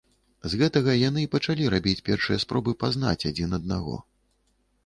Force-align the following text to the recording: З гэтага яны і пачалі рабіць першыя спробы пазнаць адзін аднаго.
З 0.51 0.59
гэтага 0.61 0.95
яны 1.09 1.19
і 1.25 1.29
пачалі 1.35 1.69
рабіць 1.73 2.03
першыя 2.09 2.41
спробы 2.45 2.75
пазнаць 2.85 3.27
адзін 3.33 3.49
аднаго. 3.59 4.01